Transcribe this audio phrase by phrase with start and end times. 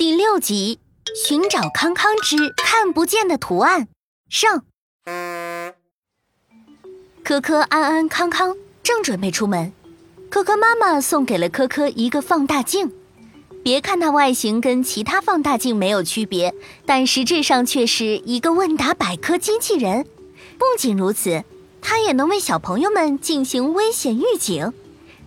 [0.00, 0.78] 第六集：
[1.14, 3.86] 寻找康康之看不见的图案
[4.30, 4.64] 上。
[7.22, 9.74] 科科、安安、康康正准备出门，
[10.30, 12.90] 科科妈妈送给了科科一个放大镜。
[13.62, 16.54] 别看它外形跟其他放大镜没有区别，
[16.86, 20.06] 但实质上却是一个问答百科机器人。
[20.56, 21.44] 不仅如此，
[21.82, 24.72] 它也能为小朋友们进行危险预警。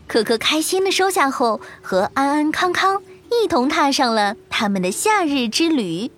[0.08, 3.04] 可可开心的收下后，和安安、康康
[3.42, 6.12] 一同踏上了他们的夏日之旅。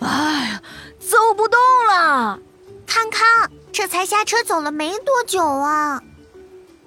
[0.00, 0.62] 哎呀，
[0.98, 2.38] 走不动了！
[2.86, 6.02] 康康，这才下车走了没多久啊！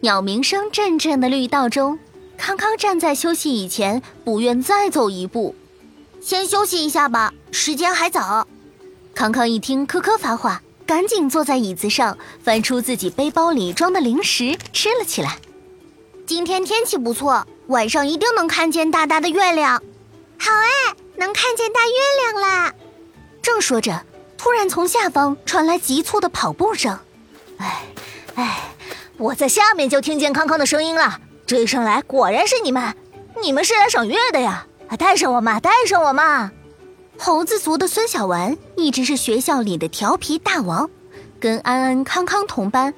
[0.02, 2.00] 鸟鸣声阵阵的绿道中，
[2.38, 5.56] 康康站在休息椅前，不愿再走一步。
[6.20, 8.48] 先休息一下吧，时间还早。
[9.14, 15.38] 康康一听科科发话，赶紧坐在椅子上，翻出自己背包里装的零食，吃了起来。
[16.26, 19.82] 今天天气不错，晚上一定能看见大大的月亮。
[20.40, 22.74] 好哎，能看见大月亮啦！
[23.42, 24.06] 正说着，
[24.38, 26.98] 突然从下方传来急促的跑步声。
[27.58, 27.84] 哎，
[28.36, 28.62] 哎，
[29.18, 31.20] 我在下面就听见康康的声音了。
[31.46, 32.96] 追上来，果然是你们！
[33.42, 34.66] 你们是来赏月的呀？
[34.98, 36.52] 带上我嘛，带上我嘛！
[37.18, 40.90] 猴子族的孙小丸一直是学校里的调皮大王，
[41.40, 42.94] 跟安安、康康同班，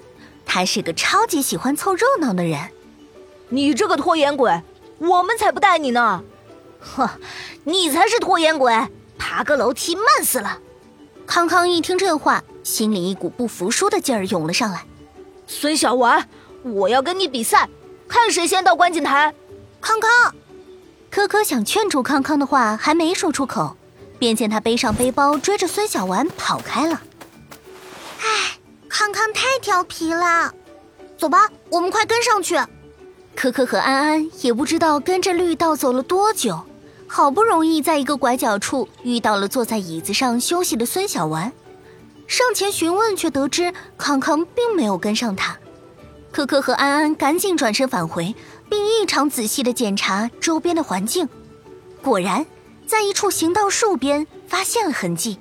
[0.46, 2.59] 他是个超级喜欢凑热闹的人。
[3.50, 4.62] 你这个拖延鬼，
[4.98, 6.24] 我们才不带你呢！
[6.80, 7.10] 哼，
[7.64, 8.74] 你才是拖延鬼，
[9.18, 10.60] 爬个楼梯慢死了。
[11.26, 14.86] 康康一听这话，心里一股不服输的劲儿涌了上来。
[15.48, 16.28] 孙小丸，
[16.64, 17.70] 我要跟你比赛，
[18.08, 19.34] 看谁先到观景台。
[19.82, 20.36] 康康，
[21.09, 23.76] 科科想劝住康康的话还没说出口，
[24.20, 27.02] 便见他背上背包，追着孙小丸跑开了。
[28.22, 28.58] 唉，
[28.90, 30.54] 康康太调皮了。
[31.18, 32.59] 走吧，我们快跟上去。
[33.36, 36.64] 可可和安安也不知道跟着绿道走了多久，
[37.05, 41.52] 好不容易在一个拐角处遇到了坐在椅子上休息的孙小丸，
[42.28, 45.57] 上前询问，却得知康康并没有跟上他。
[46.31, 48.34] 可可和安安赶紧转身返回，
[48.69, 51.29] 并异常仔细的检查周边的环境，
[52.01, 52.45] 果然
[52.88, 55.38] 在一处行道树边发现了痕迹。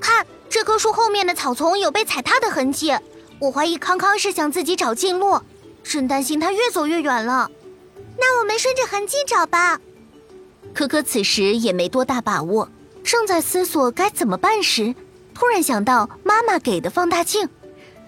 [0.00, 2.94] 看，这棵树后面的草丛有被踩踏的痕迹，
[3.40, 5.40] 我怀疑康康是想自己找近路。
[5.82, 7.50] 真担心他越走越远了，
[8.18, 9.80] 那我们顺着痕迹找吧。
[10.72, 12.68] 可可此时也没多大把握，
[13.04, 14.94] 正在思索该怎么办时，
[15.34, 17.48] 突然想到妈妈给的放大镜，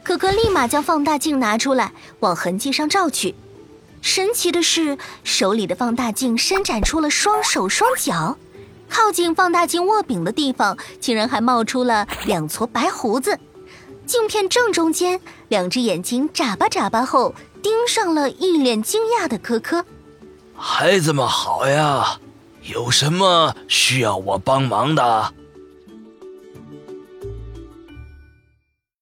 [0.02, 3.34] 可可立马将放大镜拿出来，往痕迹上照去。
[4.00, 8.38] 神奇的是，手里的放大镜伸展出了双手双脚，
[8.88, 13.38] 靠近放大镜握柄的地方，竟然还冒出了两撮白胡子。
[14.06, 17.34] 镜片正中间，两只眼睛眨巴眨巴后。
[17.64, 19.86] 盯上了一脸惊讶的科科，
[20.54, 22.18] 孩子们好呀，
[22.60, 25.32] 有什么需要我帮忙的？